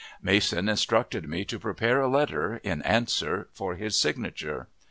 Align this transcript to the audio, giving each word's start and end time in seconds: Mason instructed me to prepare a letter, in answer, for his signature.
Mason 0.19 0.67
instructed 0.67 1.29
me 1.29 1.45
to 1.45 1.59
prepare 1.59 2.01
a 2.01 2.07
letter, 2.07 2.59
in 2.63 2.81
answer, 2.81 3.49
for 3.53 3.75
his 3.75 3.95
signature. 3.95 4.67